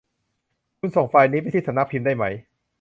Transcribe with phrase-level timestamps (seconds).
[0.79, 2.33] คุณส่งไฟล์นี้ไปที่สำนักพิมพ์ได้มั้ย